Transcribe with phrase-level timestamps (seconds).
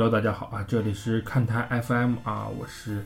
[0.00, 3.04] Hello，大家好啊，这里是看台 FM 啊，我是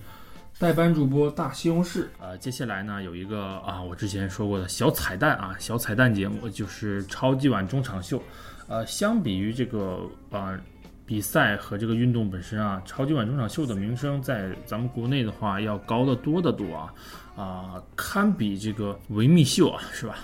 [0.61, 2.05] 代班主播大西红柿。
[2.21, 8.23] 呃，接下来呢有一个啊，我之前说过的小彩蛋啊，小彩蛋节目就是超级碗中场秀。
[8.69, 10.57] 呃，相比于这个啊
[11.05, 16.95] 比赛和这个运动本身啊，超级碗中场秀的名声在咱们国内的话要高得多得多啊
[17.35, 20.15] 啊，堪比这个维密秀啊，是吧？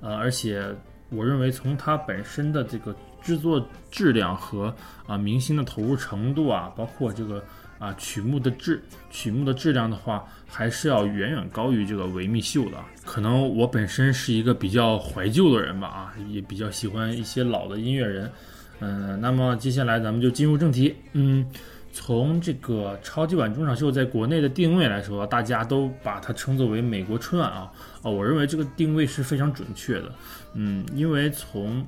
[0.00, 0.74] 呃，而且
[1.08, 2.92] 我认为从它本身的这个。
[3.26, 4.72] 制作质量和
[5.04, 7.42] 啊明星的投入程度啊，包括这个
[7.80, 8.80] 啊曲目的质
[9.10, 12.78] 曲目的质量的话，还是要远远高于这个维密秀的。
[13.04, 18.30] 可能我本身是一个比较怀旧的人吧，啊，也比较喜欢一些老的音乐人。
[18.78, 20.94] 嗯，那么接下来咱们就进入正题。
[21.14, 21.44] 嗯，
[21.92, 27.72] 从这个超级碗中场秀在国内的定位来说，大家都把它称作为美国春晚啊。
[28.02, 30.12] 啊，我认为这个定位是非常准确的。
[30.54, 31.84] 嗯，因为从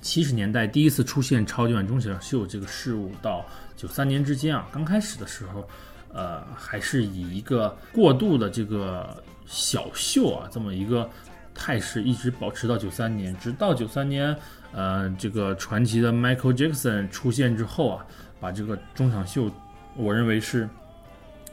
[0.00, 3.44] 七十年代第一次出现超级碗中场秀这个事物，到
[3.76, 5.68] 九三年之间啊，刚开始的时候，
[6.12, 11.08] 呃，还是以一个过渡的这个小秀啊这么一个
[11.54, 14.34] 态势，一直保持到九三年，直到九三年，
[14.72, 18.06] 呃，这个传奇的 Michael Jackson 出现之后啊，
[18.40, 19.50] 把这个中场秀，
[19.96, 20.68] 我认为是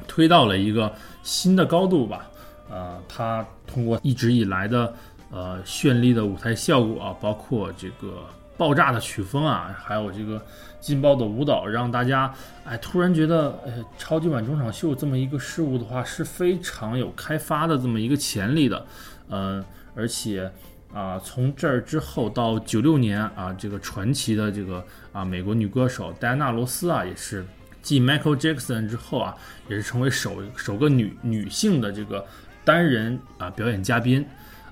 [0.08, 2.30] 推到了一个新的高度吧。
[2.70, 4.94] 呃，他通过一直以来的
[5.32, 8.24] 呃绚丽的舞台效果啊，包括这个。
[8.58, 10.44] 爆炸的曲风啊，还有这个
[10.80, 12.34] 劲爆的舞蹈，让大家
[12.66, 18.84] 哎突然觉得，呃，超级碗中场秀这么一个事物的话，是非常有开发的这么一个潜力的，
[19.30, 20.52] 嗯，而且
[20.92, 27.46] 啊，从这儿之后到九六年啊，这个传奇的这个啊美国女歌手戴安娜罗斯啊，也是
[27.84, 29.36] 继 Michael Jackson 之后啊，
[29.70, 32.26] 也是成为首首个女女性的这个
[32.66, 34.26] 单人啊表演嘉宾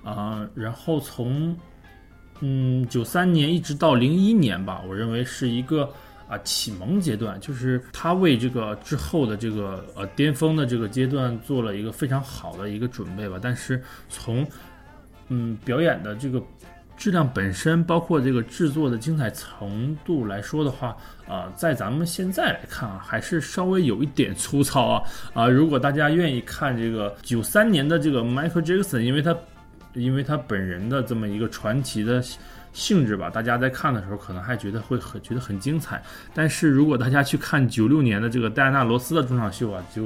[0.05, 1.53] 啊，然后从。
[2.41, 5.89] 嗯，九三年一直到零一年吧，我认为是一个
[6.27, 13.39] 啊启蒙阶段，就是他为这个之后的这个呃巅峰的这个阶段做了一个非常好的一个准备吧。
[13.41, 14.45] 但是从
[15.29, 16.43] 嗯表演的这个
[16.97, 20.93] 质量本身，包括这个制作的精彩程度来说的话，
[21.29, 25.47] 啊，在咱们现在来看啊，还是稍微有一点粗糙啊啊！
[25.47, 29.33] 如果大家愿意看这个九三年的这个 Michael Jackson，因为他。
[29.95, 32.21] 因为他本人的这么一个传奇的
[32.73, 36.03] 性质吧，大家在看的时候可能还觉得会很觉得很精彩。
[36.33, 40.05] 但是如果大家去看九六年的这个戴安娜罗斯的中场秀啊，就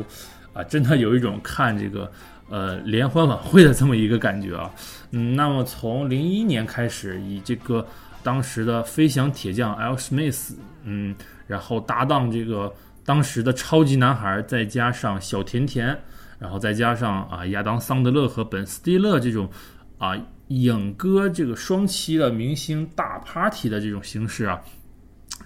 [0.53, 2.11] 啊真的有一种看这个
[2.47, 4.69] 呃联欢晚会的这么一个感觉啊。
[5.09, 7.83] 嗯，那么从零一年开始，以这个
[8.21, 9.95] 当时的飞翔铁匠 L.
[9.95, 11.15] Smith，嗯，
[11.47, 12.71] 然后搭档这个
[13.03, 15.99] 当时的超级男孩，再加上小甜甜，
[16.37, 19.49] 然后再加上啊亚当桑德勒和本斯蒂勒这种。
[19.99, 20.17] 啊，
[20.47, 24.59] 影歌这个双栖的明星大 party 的这种形式啊，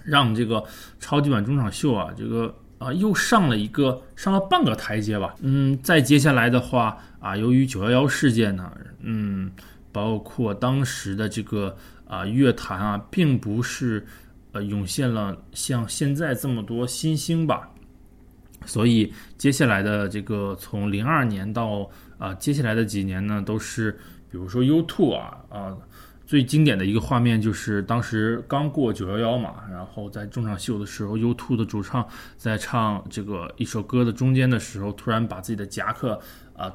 [0.04, 0.64] 让这个
[0.98, 5.34] 超级碗中场秀啊，这个啊又上了一个上了半个台阶吧。
[5.40, 9.50] 嗯，再接下来的话啊，由于九幺幺事件呢，嗯，
[9.90, 11.76] 包括当时的这个
[12.06, 14.06] 啊乐坛啊，并不是
[14.52, 17.68] 呃涌现了像现在这么多新星吧，
[18.64, 23.98] 所以接下来的这个从零二年到啊接下来的几年呢，都是。
[24.34, 25.78] 比如说 U two 啊啊，
[26.26, 32.04] 最经典的一个画面就是当时刚过九幺幺嘛，然后在中场秀的时候，U two 的主唱
[32.36, 36.20] 在唱这个一首歌的中间的时候，突然把自己的夹克
[36.56, 36.74] 啊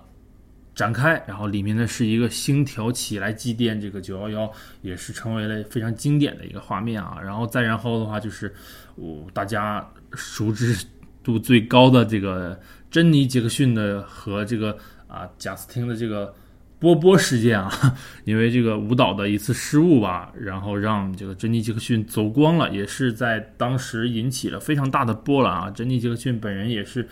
[0.74, 4.50] 展开，然后里面呢是一个星条旗来祭奠这个九幺幺，
[4.82, 7.20] 也是成为了非常经典的一个画面啊。
[7.22, 8.56] 然后再然后的话就是，
[8.96, 10.86] 我大家熟知
[11.22, 12.58] 度最高的这个
[12.90, 14.78] 珍妮杰克逊的和这个
[15.10, 16.34] 啊贾斯汀的这个。
[16.80, 17.70] 波波事件啊，
[18.24, 25.70] 因为这个舞蹈的一次失误吧，然后让这个珍妮·杰克逊走光了，也是在当时引起了非常大的波澜啊。
[25.70, 27.06] 珍妮·杰克逊本人也是，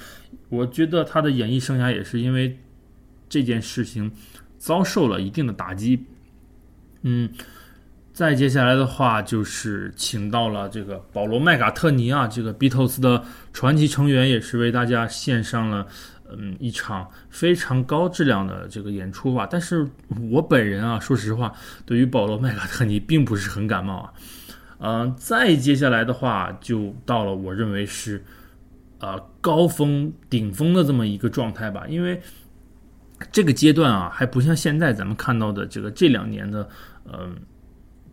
[0.47, 2.57] 我觉得他的演艺生涯也是因为
[3.27, 4.09] 这件事情
[4.57, 6.01] 遭受了一定的打击。
[7.01, 7.29] 嗯，
[8.13, 13.21] 再接下来的话就是请到了这个保罗·麦卡特尼啊，这个 Beatles 的
[13.51, 15.85] 传奇成员，也是为大家献上了。
[16.35, 19.87] 嗯，一场非常高质量的这个演出吧，但是
[20.29, 21.53] 我本人啊，说实话，
[21.85, 24.13] 对于保罗麦卡特尼并不是很感冒啊。
[24.79, 28.21] 嗯，再接下来的话，就到了我认为是
[28.99, 32.19] 呃高峰顶峰的这么一个状态吧，因为
[33.31, 36.67] 这个阶段啊，还不像现在咱们看到的这个这两年的
[37.05, 37.37] 嗯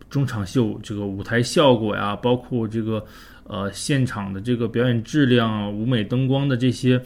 [0.09, 3.05] 中场秀这个舞台效果呀，包括这个
[3.43, 7.01] 呃现场的这个表演质量、舞美灯光的这些。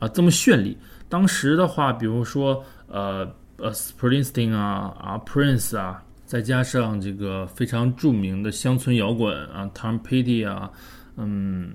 [0.00, 0.76] 啊，这么绚丽！
[1.08, 10.70] 当时的话，比如说，呃呃，Springsteen 啊啊，Prince 啊，再加上这个非常著名的乡村摇滚啊，Tom Petty 啊，
[11.16, 11.72] 嗯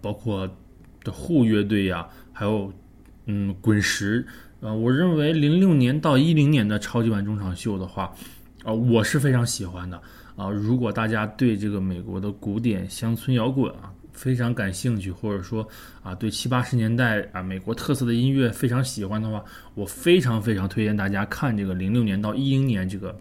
[0.00, 0.48] 包括
[1.02, 2.72] 的护乐队呀，还有
[3.26, 4.26] 嗯滚石，
[4.60, 8.12] 呃，我认为零六年到一零年的超级碗中场秀的话，
[8.64, 10.00] 啊，我是非常喜欢的
[10.36, 10.50] 啊。
[10.50, 13.92] 如果大家对这个美国的古典乡村摇滚啊
[14.22, 15.68] 非常感兴趣，或者说
[16.00, 23.18] 啊对七八十年代啊美国特色的音乐非常喜欢的话，我非常非常推荐大家看这个零六年到一零年这个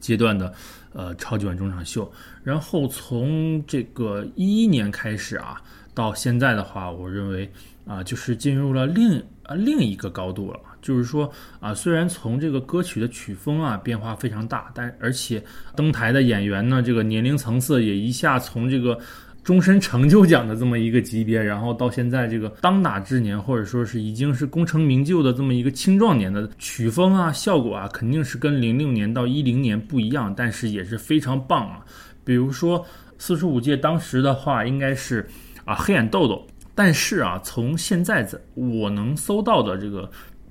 [0.00, 0.52] 阶段的。
[0.94, 2.10] 呃，超级碗中场秀，
[2.42, 5.62] 然后从这个一一年开始啊，
[5.94, 7.48] 到现在的话，我认为
[7.86, 10.58] 啊，就是进入了另啊另一个高度了。
[10.80, 11.30] 就是说
[11.60, 15.44] 啊，虽然从这个歌曲的曲风啊变化非常大，但而且
[15.76, 18.98] 登台的演员呢，这个年龄层次也一下从这个。
[19.48, 31.80] 终身成就奖的这么一个级别，然后到现在这个当打之年，或者说是已经是功成名就的这么一个青壮年的曲风啊，效果啊，肯定是跟零六年到一零年不一样，但是也是非常棒啊。
[32.24, 32.84] 比如说
[33.16, 35.26] 四十五届当时的话，应该是
[35.64, 40.10] 啊黑眼豆豆，但是啊从现在在我能搜到的这个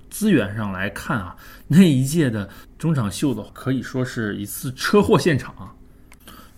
[0.09, 1.35] 资源上来看啊，
[1.67, 2.49] 那一届的
[2.79, 5.71] 中场秀的可以说是一次车祸现场啊。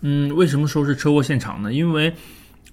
[0.00, 1.72] 嗯，为什么说是车祸现场呢？
[1.72, 2.12] 因为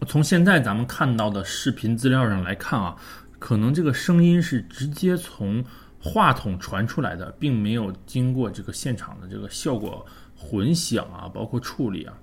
[0.07, 2.95] 从现在咱们看到的视频资料上来看啊，
[3.39, 5.63] 可能这个声音是直接从
[6.00, 12.13] 话筒传出来的，并没有经过这个现场的这个效果混响啊，包括处理啊，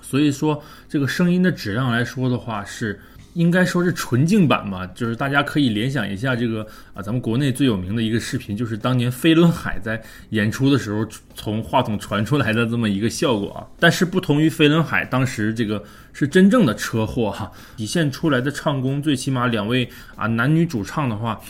[0.00, 3.00] 所以说这个声音的质量来说的话是。
[3.34, 13.66] 应该说是纯净版吧，就是大家可以联想一下这个啊，咱们国内最有名的一个视频，就是当年飞轮海在演出的时候从话筒传出来的这么一个效果啊。
[13.78, 15.82] 但是不同于飞轮海，当时这个
[16.12, 21.40] 是真正的车祸哈，体现出来的唱功，最起码两位啊男女主唱的话，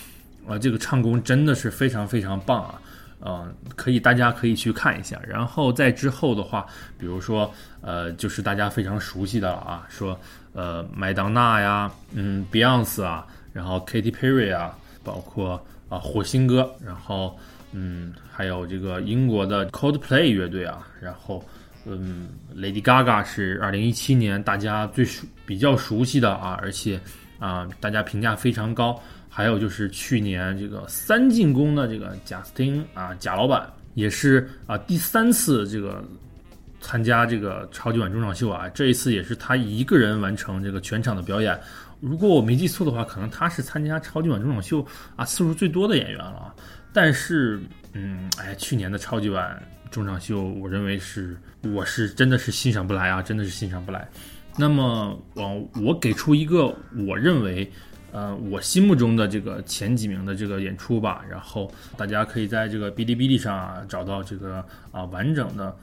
[0.47, 2.81] 啊这个唱功真的是非常非常棒啊。
[3.25, 5.17] 嗯，可以，大家可以去看一下。
[5.25, 6.67] 然后在之后的话，
[6.99, 7.49] 比如说，
[7.81, 10.19] 呃，就是大家非常熟悉的了啊，说，
[10.53, 17.39] 呃，麦当娜呀，嗯，Beyonce 啊，然后 Katy Perry 啊，包括啊，火星哥，然后，
[17.73, 21.45] 嗯，还有这个英国的 Coldplay 乐队啊，然后，
[21.87, 27.01] 嗯，Lady Gaga 是二零一七年大家最熟、比较熟悉的啊，而且
[27.39, 29.01] 啊，大家评价非常高。
[29.35, 36.05] 还有就是去年这个三进宫的这个贾斯汀啊，贾老板也是啊第三次这个
[36.83, 41.59] 参加这个超级碗中场秀啊，这一次也是他一个人完成这个全场的表演。
[42.01, 44.87] 如果我没记错的话，可能他是参加超级碗中场秀
[45.17, 46.55] 啊次数最多的演员了。
[46.93, 47.59] 但是，
[47.95, 49.59] 嗯，哎，去年的超级碗
[49.91, 54.07] 中场秀，我认为是我是真的是欣赏不来啊，真的是欣赏不来。
[54.59, 56.67] 那么，我我给出一个
[57.07, 57.71] 我认为。
[58.15, 65.75] 呃，我心目中的这个前几名的这个演出吧，然后大家可以在这个哔哩哔哩上啊找到这个啊完整的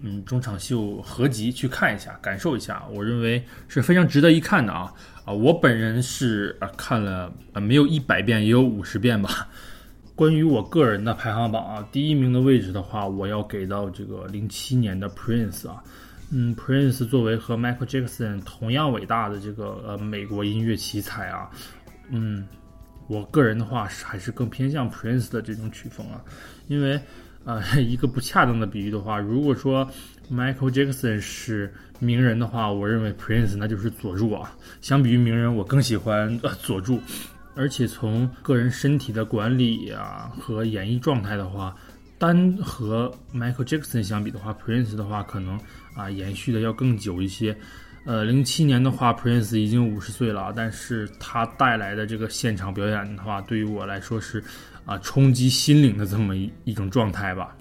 [0.00, 4.92] 嗯中场秀合集去看一下，感受一下，我认为是非常值得一看的啊
[5.24, 5.32] 啊！
[5.32, 9.48] 我本人是啊看了啊没有一百遍也有五十遍吧。
[10.14, 15.82] 关于我个人的排行榜啊，第一名的位置的话，我要给到这个零七年的 Prince 啊。
[16.30, 21.48] 嗯，Prince 作为和 Michael Jackson 同样伟大的这个呃美国音乐奇才啊，
[22.10, 22.46] 嗯，
[23.06, 26.20] 我个人的话是还是更偏向 Prince 的这种曲风啊，
[26.66, 27.00] 因为
[27.44, 29.88] 呃一个不恰当的比喻的话，如果说
[30.30, 34.54] Michael Jackson 是名人的话，我认为 Prince 那就是佐助啊。
[34.80, 37.00] 相比于名人，我更喜欢呃佐助，
[37.54, 41.74] 而且从个人身体的管理啊和演绎状态的话。
[42.20, 45.56] 单和 Michael Jackson 相比的话，Prince 的话可能
[45.94, 47.56] 啊延续的要更久一些。
[48.04, 54.42] 呃，零七年的话，Prince 已经五十岁了，但是他带来的这个现场表演的话，对于我来说是
[54.88, 57.54] 啊冲击心灵的这么一一种状态吧。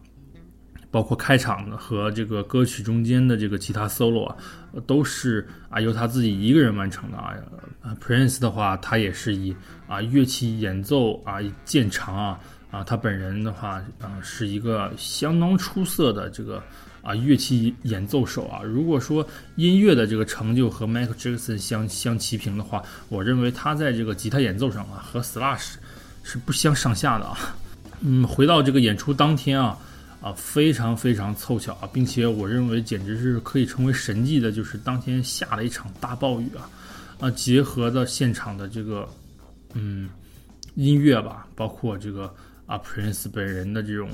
[0.90, 4.36] 包括开场的和这个歌曲中间的这个吉他 solo 啊，
[4.88, 7.36] 都是啊由他自己一个人完成的啊。
[8.00, 9.54] Prince 的话，他也是以
[9.86, 12.40] 啊乐器演奏啊见长啊。
[12.70, 16.62] 啊，他本人的话，啊，是一个相当出色的这个
[17.02, 18.62] 啊乐器演奏手啊。
[18.62, 25.76] 如果说音乐的这个成就和 Michael Jackson 相相齐平的话，我认为他在这个吉他演奏上啊和 Slash
[26.28, 27.56] 是不相上下的啊。
[28.02, 29.78] 嗯，回到这个演出当天啊，
[30.22, 36.70] 啊，非常非常凑巧啊，并且我认为简直是可以称为神迹的，就是当天下了一场大暴雨啊，
[37.22, 39.08] 啊，结合的现场的这个
[39.74, 40.10] 嗯
[40.76, 42.32] 音乐吧，包括这个。
[42.68, 44.10] 啊，Prince 本人的这种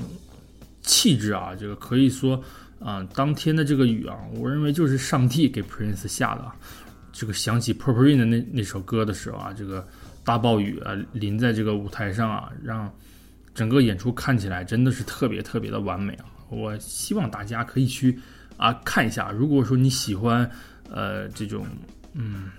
[0.82, 2.40] 气质啊，这个可以说
[2.78, 6.52] 啊，当天的这个雨啊，我认为就是上帝给 Prince 下的。
[7.12, 9.84] 这个想起 Purple Rain 的那那首歌的时候啊，这个
[10.24, 12.92] 大暴雨啊淋在这个舞台上啊，让
[13.54, 16.24] 整个演出看起来真的是特别特别的完美啊！
[16.48, 18.18] 我希望大家可以去
[18.56, 19.30] 啊看一下。
[19.30, 20.50] 如果说你喜欢
[20.90, 21.66] 呃这种
[22.14, 22.50] 嗯。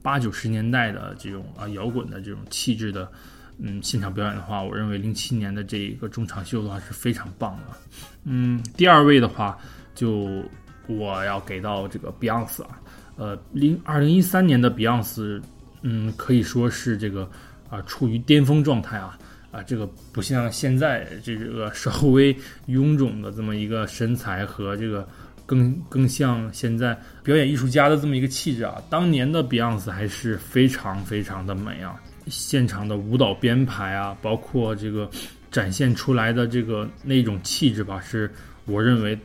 [0.00, 3.10] 八九十年代的这种啊摇滚的这种气质的，
[3.58, 7.76] 嗯，现场表演的话，我认为零七年的这一个中场秀的话是非常棒的。
[8.22, 9.58] 嗯，第二位的话，
[9.94, 10.42] 就
[10.86, 12.80] 我要给到这个 Beyonce 啊，
[13.16, 15.42] 呃，零二零一三年的 Beyonce，
[15.82, 17.28] 嗯，可以说是这个
[17.68, 19.18] 啊处于巅峰状态啊。
[19.50, 25.08] 啊，这个不像现在这个稍微臃肿的这么一个身材和这个
[25.46, 28.76] 更更像现在表演艺术家的这么一个气质啊。
[28.90, 35.10] 当年的 Beyonce 还是非常非常的美啊，现场的舞蹈编排啊，包括这个
[35.50, 38.30] 展现出来的这个那种气质吧，是
[38.66, 39.18] 我认为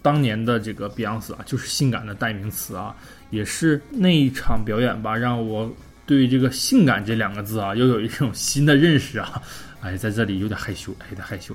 [0.00, 2.94] 当年的这个 Beyonce 啊，就是性感的代名词啊，
[3.30, 5.70] 也是那一场表演吧，让我。
[6.08, 9.42] 对这个“性感”这两个字啊，又有一种新的认识啊！
[9.82, 11.54] 哎，在这里有点害羞，有点害羞。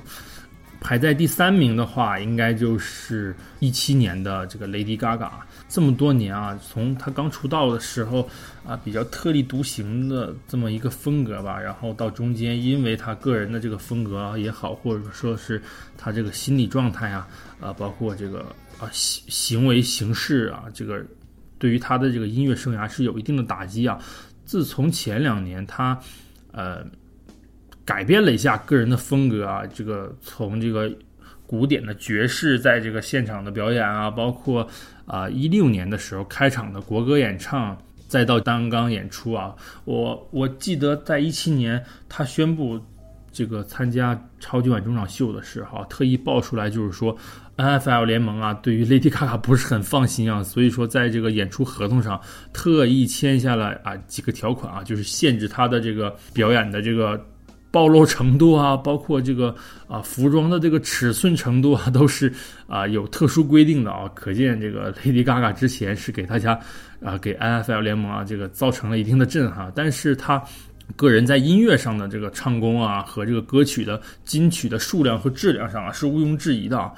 [0.79, 5.27] 排在第三名的话，应该就是一七年的这个 Lady Gaga。
[5.67, 8.29] 这么多年啊，从她刚出道的时候
[8.63, 15.59] 啊，比较特立独行的这么一个风格吧，然后到中间，因为她个人的这个风格也好，或者说是
[15.97, 17.27] 她这个心理状态啊，
[17.59, 18.41] 啊，包括这个
[18.79, 21.03] 啊行行为形式啊，这个
[21.63, 23.97] 对于他的这个音乐生涯是有一定的打击啊。
[24.43, 25.97] 自从前两年他，
[26.51, 26.85] 呃，
[27.85, 30.91] 改变了一下个人的风格啊，这个从这个
[31.47, 34.67] 古典的爵士在这个现场的表演啊，包括
[35.05, 39.55] 啊一六年的时候开场的国歌演唱，再到单刚演出啊，
[39.85, 42.77] 我我记得在一七年他宣布
[43.31, 47.17] 这个参加超级碗中场秀的时候，特意爆出来就是说。
[47.55, 52.19] N.F.L 联盟啊，对于 Lady Gaga 不是很放心啊，所以说在这个演出合同上
[52.51, 57.23] 特意签下了啊几个条款啊，就是限制他的这个表演的这个
[57.69, 59.55] 暴露程度啊，包括这个
[59.87, 62.33] 啊服装的这个尺寸程度啊，都是
[62.67, 64.09] 啊有特殊规定的啊。
[64.15, 66.59] 可见这个 Lady Gaga 之前是给大家
[67.03, 70.43] 啊给 N.F.L 联盟啊这个造成了一定的震撼，但是他。
[70.97, 76.91] 个人在音乐上的这个唱功啊，和这个歌曲的金曲的数量和质量上啊，是毋庸置疑的啊。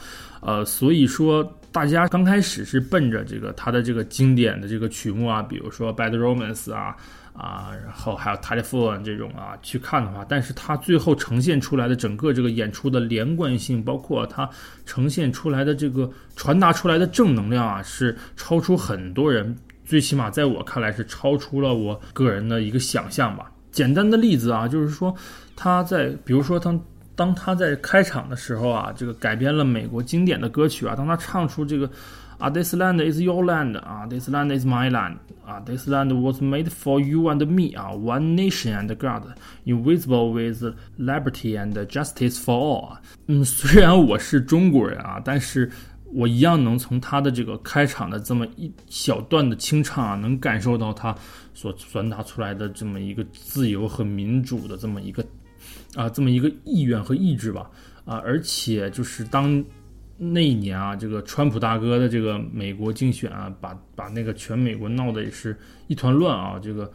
[0.46, 6.96] 呃，所以说大家刚开始是奔着这个他的这个经典的这个曲目啊，比如说《Bad Romance》啊
[7.34, 14.48] 啊，然后还有《Telephone》这种啊去看的话，但是他最后呈现出来的整个这个演出的连贯性，包括他
[14.86, 23.52] 呈现出来的这个传达出来的正能量啊，是超出很多人，最起码在我看来是超出了我个人的一个想象吧。
[23.72, 25.14] 简单的例子啊，就是说
[25.56, 26.80] 他在，比如说他
[27.16, 31.90] 当他在开场的时候啊，这个改编了美国经典的歌曲啊，当他唱出这个
[32.38, 37.22] 啊，This land is your land 啊，This land is my land 啊，This land was made for you
[37.22, 45.72] and me 啊，One nation and God，invisible with liberty and justice for all 啊，嗯，虽然我是中国人啊，但是。
[46.14, 51.14] 我一样能从他的这个开场的这么一小段的清唱啊，能感受到他
[51.54, 55.26] 所传达出来的这么一个自由和民主的这么一个
[55.96, 57.70] 啊，这么一个意愿和意志吧
[58.06, 59.64] 啊，而且就是当
[60.18, 66.92] 那一年啊，这个川普大哥的这个美国竞选啊，把把那个全美国闹得也是一团乱啊，这个，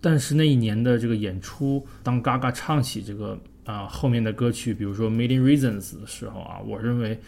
[0.00, 7.18] 但是那一年的这个演出，当嘎嘎唱起这个啊后面的歌曲，比如说《Million Reasons》的时候啊，我认为。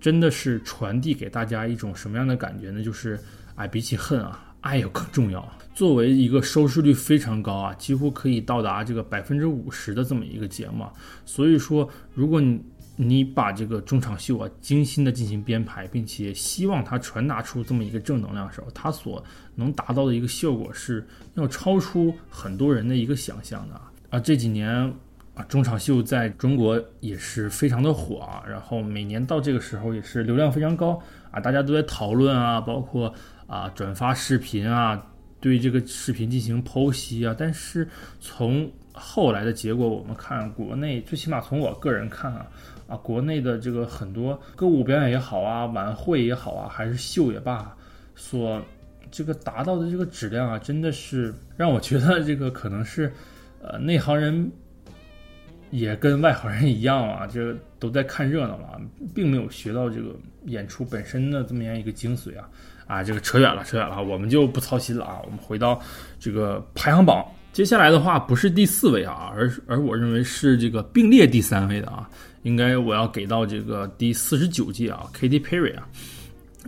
[0.00, 2.82] 真的是传递给大家一种什么样的感觉呢？
[2.82, 3.18] 就是，
[3.54, 5.46] 哎，比起恨啊，爱要更重要。
[5.74, 10.86] 作为一个收视率非常高啊，几乎可以到达这个百分之五十的这么一个节目，
[11.26, 12.60] 所以说，如果你
[12.96, 19.22] 你把这个中场秀啊精心的进行编排，并且希望它传达出这么一个正能量的时候，它所
[19.54, 23.74] 能达到的一个效果是要超出很多人的一个想象的
[24.10, 24.18] 啊。
[24.18, 24.92] 这几年。
[25.34, 31.02] 啊，中场秀在中国也是非常的火啊，然后每年到这个时候也是流量非常高
[31.32, 33.12] 啊，大家都在讨论啊，包括
[33.46, 35.06] 啊转发视频啊，
[35.40, 37.34] 对这个视频进行剖析啊。
[37.38, 37.88] 但是
[38.20, 42.46] 从后来的结果，我们看国内，最起码从我个人看啊，
[42.88, 47.76] 啊国内的这个很多歌舞表演也好啊，晚会也好啊，还是秀也罢，
[48.14, 48.62] 所
[49.10, 53.12] 这个达到的这个质量啊，真的是让我觉得这个可能是
[53.62, 54.50] 呃内行人。
[55.70, 58.80] 也跟外行人一样啊，这个都在看热闹嘛，
[59.12, 62.48] 并没有学到这个演出本身的这么样一个精髓啊！
[62.86, 65.18] 啊，这个扯远了，扯远了，我们就不操心了啊！
[65.24, 65.80] 我们回到
[66.18, 72.08] 这个排行榜，接下来的话不是第四位啊，而而我认为是这个并列第三位的啊，
[72.42, 75.88] 应该我要给到这个第四十九届啊，Katy Perry 啊。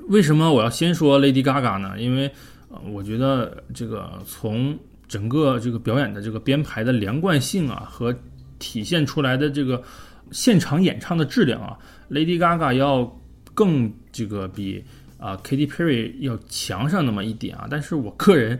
[0.09, 1.95] 为什么我要先说 Lady Gaga 呢？
[1.99, 2.31] 因为
[2.69, 8.15] 呃，我觉得这个从整个这个表演的这个编排的连贯性啊和
[8.59, 9.83] 体现出来的这个
[10.31, 11.77] 现场演唱的质量啊
[12.11, 13.11] ，Lady Gaga 要
[13.55, 14.85] 更这个比
[15.19, 18.59] 啊 Katy Perry 要强上那么一点啊，但是我个人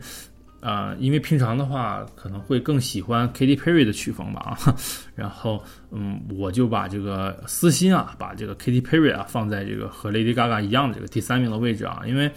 [0.59, 4.75] 啊，因为平常的话可能会更喜欢 Katy Perry 的曲风吧啊，
[5.15, 12.29] 然后嗯，我就把这个私心啊，把这个 Katy Perry 啊放在这个和 Lady Gaga 一样的这个第三名的位置啊，因为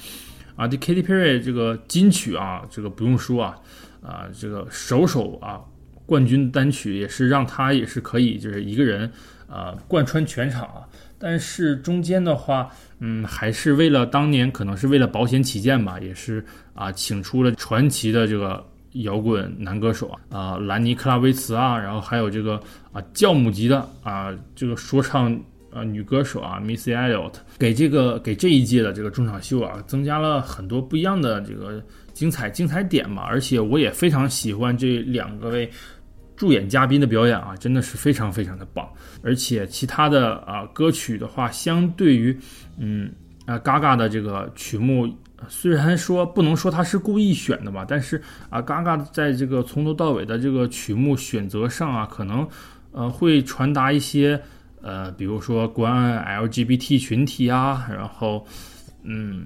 [0.54, 3.56] 啊，这 Katy Perry 这个金曲啊，这个不用说啊，
[4.02, 5.58] 啊，这个首首啊
[6.04, 9.10] 冠军单曲也是让他也是可以就是一个人
[9.48, 10.84] 啊贯穿全场啊。
[11.22, 22.58] 但是中间的话，嗯，还是为了当年可能是为了保险起见吧，也是啊，请出了传奇的这个摇滚男歌手啊，兰尼克拉维茨啊，然后还有这个
[22.90, 25.38] 啊教母级的啊这个说唱
[25.70, 31.84] 啊女歌手啊，Missy Elliott，给这个给这一届的这个中场秀啊增加了很多不一样的这个
[32.14, 35.70] 精彩精彩点嘛，而且我也非常喜欢这两个位。
[36.40, 38.88] 助演嘉宾的表演啊，真的是非常非常的棒，
[39.22, 42.34] 而且其他的啊歌曲的话，相对于
[42.78, 43.12] 嗯
[43.44, 45.06] 啊嘎嘎的这个曲目，
[45.48, 48.18] 虽然说不能说他是故意选的吧，但是
[48.48, 52.48] 啊嘎嘎在这个从头到尾的这个曲目选择上啊，可能
[52.92, 54.40] 呃会传达一些
[54.80, 58.46] 呃，比如说关爱 LGBT 群体啊，然后
[59.02, 59.44] 嗯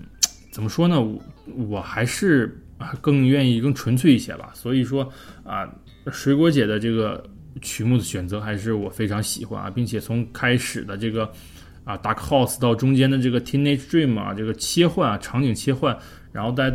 [0.53, 1.21] 怎么说呢，我
[1.67, 5.09] 我还是啊更愿意更纯粹一些吧，所以说
[5.45, 5.69] 啊。
[6.13, 7.25] 水果姐的这个
[7.63, 11.25] 曲目的选择还是我非常喜欢啊，并且从开始的这个
[11.83, 15.97] 啊 Dark House 到中间的这个 Teenage Dream 啊，这个切换啊场景切换，
[16.31, 16.71] 然后再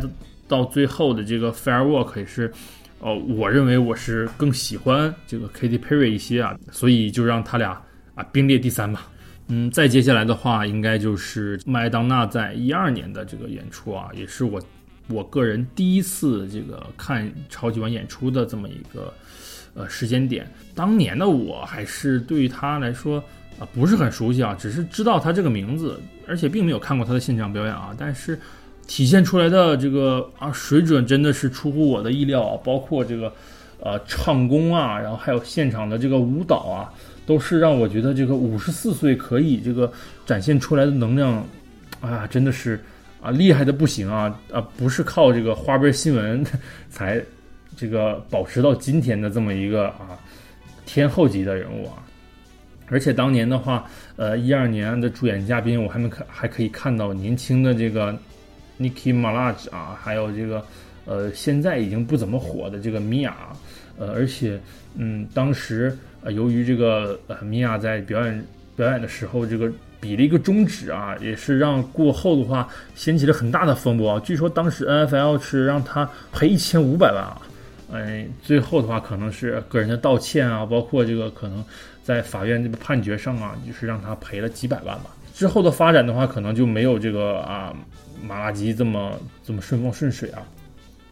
[0.48, 2.52] 到最后的这个 Firework 也是，
[2.98, 7.80] 哦，我认为我是更喜欢这个 Katy Perry 一些啊，所以就让他俩
[8.16, 9.06] 啊并列第三吧。
[9.46, 14.60] 嗯，再接下来的话，应该就是麦当娜在一二年的这个演出啊，也是我。
[15.10, 19.12] 我个人第一次这个看超级碗演出的这么一个
[19.74, 23.22] 呃时间点，当年的我还是对于他来说
[23.58, 27.94] 啊不是很熟悉啊，只是知道他这个名字，而且并没有看过他的现场表演啊。
[27.98, 28.38] 但是
[28.86, 33.32] 体现出来的这个啊水准真的是出乎我的意料啊，包括这个
[33.80, 36.92] 呃唱功啊，然后还有现场的这个舞蹈啊，
[37.26, 39.92] 都是让我觉得这个五十四岁可以这个
[40.24, 41.44] 展现出来的能量
[42.00, 42.78] 啊，真的是。
[43.20, 44.34] 啊，厉害的不行啊！
[44.50, 46.42] 啊，不是靠这个花边新闻
[46.88, 47.22] 才
[47.76, 50.18] 这个保持到今天的这么一个啊
[50.86, 52.02] 天后级的人物啊！
[52.88, 53.84] 而且当年的话，
[54.16, 58.18] 呃，一二年的主演嘉宾，我还没看，还可以看到年轻的这个
[58.78, 60.64] Nicki m a l a j 啊，还有这个
[61.04, 63.36] 呃现在已经不怎么火的这个米娅，
[63.98, 64.58] 呃，而且
[64.94, 68.44] 嗯，当时呃由于这个呃米娅在表演
[68.76, 69.70] 表演的时候这个。
[70.00, 74.20] 比了一个中指啊，也是让过后的话掀起了很大的风波啊。
[74.24, 77.42] 据说当时 N F L 是让他赔一千五百万啊，
[77.92, 81.62] 哎，最后的话可能是个人的道歉啊，包括这个可能
[82.02, 85.10] 在法院这个判决上啊，就是让他赔了几百万吧。
[85.34, 87.74] 之后的发展的话，可能就没有这个啊
[88.26, 89.12] 马拉基这么
[89.44, 90.42] 这么顺风顺水啊。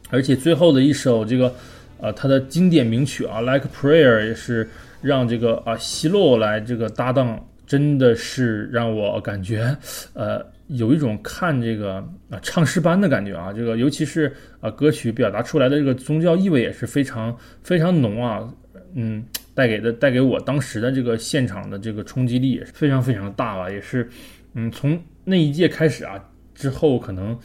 [0.09, 1.55] 而且最后的一首这个
[2.01, 4.67] 呃他的经典名曲啊，Like Prayer 也是
[5.03, 7.39] 让这个啊希洛来这个搭档。
[7.69, 9.77] 真的是让我感觉，
[10.15, 11.97] 呃，有一种看这个
[12.31, 18.51] 啊唱诗班的感觉啊，这个尤其是啊歌曲表达出来的这个宗教意味也是非常非常浓啊，
[18.95, 19.23] 嗯，
[19.55, 24.09] 带给的带给我当时的这个现场的这个冲击力也是非常非常大吧，也是，
[24.55, 26.19] 嗯，从那一届开始啊，
[26.55, 27.39] 之后可能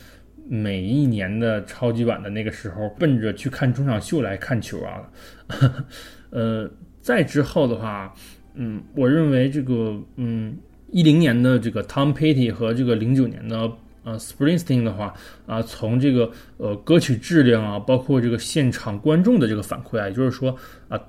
[0.48, 5.04] 每一年的超级碗的那个时候，奔着去看中场秀来看球啊，
[6.30, 8.16] 呃，再之后的话。
[8.56, 10.56] 嗯，我认为这个，嗯，
[10.92, 13.72] 一零年的这个 Tom Petty 和这个零九年的
[14.04, 15.14] 呃 Springsteen 的话，
[15.48, 20.56] 啊，从这个呃歌曲质量啊，包括这个现场观众的这个反馈啊，也就是说
[20.88, 21.00] 啊，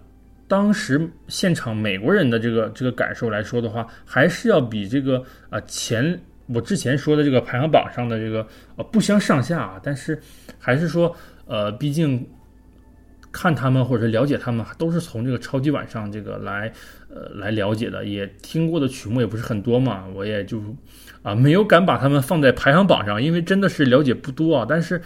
[0.48, 10.18] 当时现场美国人的这个这个感受来说的话，还是要比这个啊前我之前说的这个排行榜上的这个呃不相上下啊，但是
[10.58, 11.14] 还是说
[11.46, 12.26] 呃，毕竟。
[13.34, 16.72] 看他们或者了解他们，都是从这个超级晚上这个来，
[17.12, 18.04] 呃，来了解的。
[18.04, 20.62] 也听过的曲目也不是很多嘛，我也就，
[21.22, 24.66] 啊，没有敢把他们放在排行榜上，因为真的是了解不多啊。
[24.66, 25.02] 但是。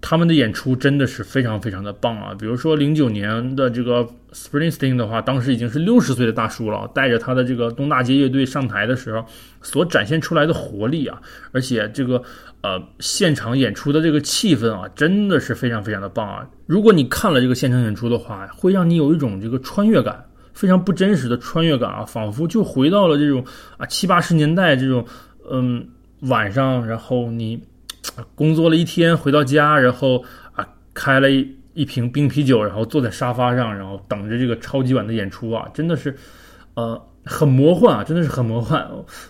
[0.00, 2.32] 他们的演出真的是非常非常的棒啊！
[2.38, 9.24] 比如说零九年的这个 Springsteen 的话，当时已经是六十岁的大叔了，带着他的这个东大街乐队上台的时候，
[9.60, 12.22] 所展现出来的活力啊，而且这个
[12.60, 16.48] 呃现场演出的这个气氛啊，真的是非常非常的棒啊！
[16.66, 23.44] 如果你看了这个现场演出的话，会让你有一种这个穿越感，非常不真实的穿越感啊，仿佛就回到了这种
[23.76, 25.04] 啊七八十年代这种
[25.50, 25.84] 嗯
[26.20, 27.60] 晚上，然后你。
[28.34, 36.16] 工作了一天回到家，然后啊开了一一瓶冰啤酒，然后坐在沙发上，然后等着这个超级碗的演出啊，真的是，
[36.74, 38.84] 呃，很魔幻啊，真的是很魔幻。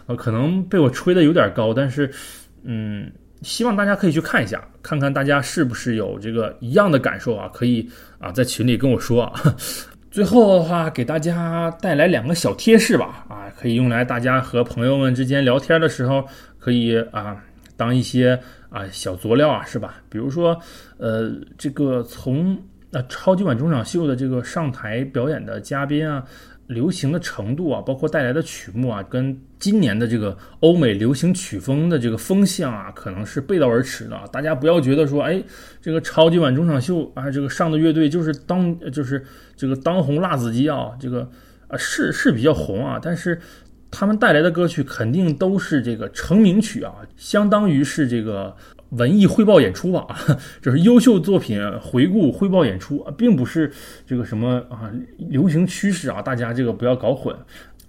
[0.06, 2.10] 呃，可能被我吹的有点高，但是，
[2.62, 3.10] 嗯，
[3.42, 7.50] 希望大家可以去看一下，看看大家是不是有这个一样的感受啊？
[7.52, 7.86] 可以
[8.18, 9.32] 啊，在群里跟我说啊。
[10.10, 16.24] 最后的话，给大家带来两个小贴士吧，啊，可以用来大家和朋友们之间聊天的时候，
[16.58, 17.36] 可以啊，
[17.78, 18.38] 当一些
[18.68, 20.02] 啊小佐料啊，是吧？
[20.10, 20.60] 比如说，
[20.98, 26.22] 呃，这个从呃超级碗中场秀的这个上台表演的嘉宾啊。
[26.68, 34.14] 流行的程度啊，包括带来的曲目啊，跟今年的这个欧美流行曲风的这个风向啊，可能是背道而驰的。
[34.30, 35.42] 大家不要觉得说，哎，
[35.80, 39.24] 这个超级碗中场秀啊，这个上的乐队就是当就是
[39.56, 41.26] 这个当红辣子鸡啊，这个
[41.68, 43.40] 啊是是比较红啊，但是
[43.90, 48.56] 他们带来的歌曲肯定都是这个成名曲啊，相当于是这个。
[48.92, 50.18] 文艺汇报演出吧，
[50.62, 53.70] 就是优秀作品回顾汇报演出，并不是
[54.06, 57.36] 这个什么啊流行趋势啊，大家这个不要搞混。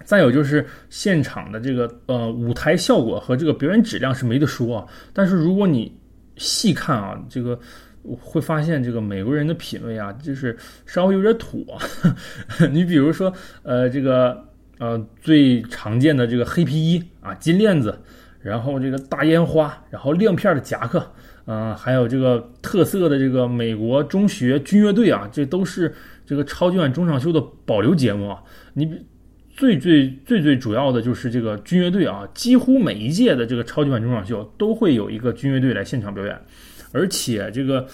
[0.04, 5.90] 再有就是现场的这个呃舞台效果和这个表演质量是没得说啊，但是如果你
[6.36, 7.58] 细看啊，这个
[8.20, 11.80] 会发现这个美国人的品味啊，就是稍微有点土啊。
[12.70, 13.32] 你比如说
[13.62, 14.44] 呃这个
[14.80, 17.96] 呃最常见的这个黑皮衣啊，金链子。
[18.42, 21.12] 然后这个大烟花，然后亮片的夹克，
[21.44, 28.42] 嗯，还有这个特色的这个美国中学军乐队啊，这都是这个超级碗中场秀的保留节目啊。
[28.72, 28.90] 你
[29.54, 36.40] 最最最最主要的就是这个军乐队啊，几乎每一届的这个超级碗中场秀都会有一个军乐队来现场表演，
[36.92, 37.86] 而且这个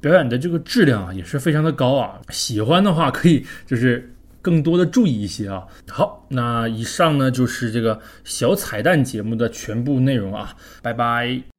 [0.00, 2.20] 表演的这个质量啊也是非常的高啊。
[2.30, 4.10] 喜欢的话可以就是。
[4.44, 5.64] 更多的注意一些啊！
[5.88, 10.54] 好，那以上呢就是这个小彩蛋节目的全部内容啊！
[10.82, 11.53] 拜拜。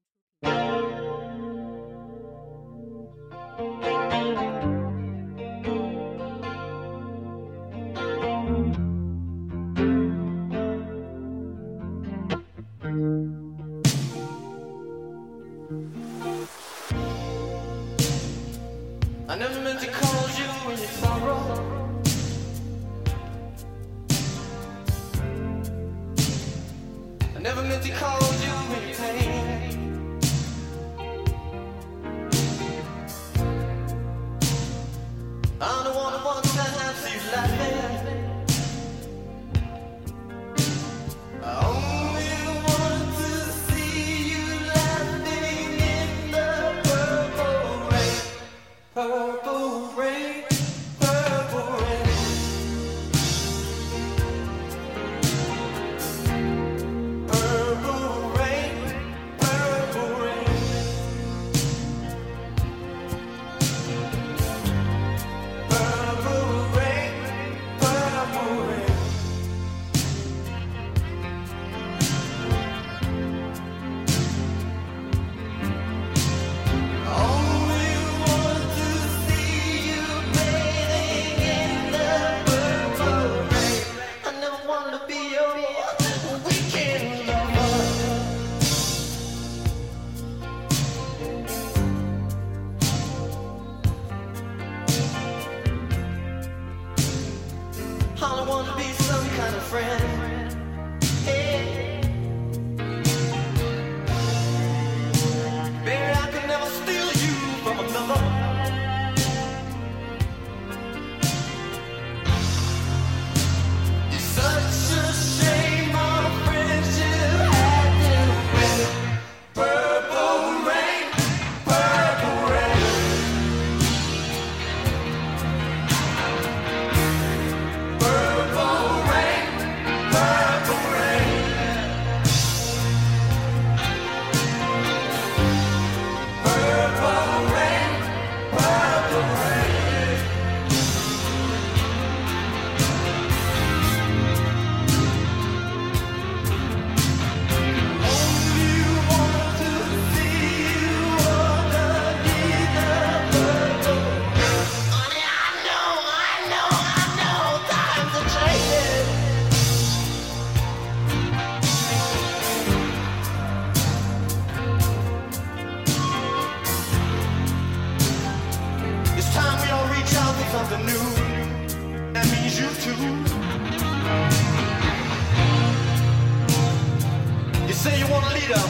[177.85, 178.63] Say you want a leader,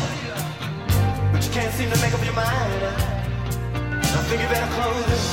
[1.32, 2.84] but you can't seem to make up your mind.
[4.19, 5.23] I think you better close it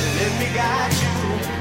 [0.00, 1.53] and let me guide you.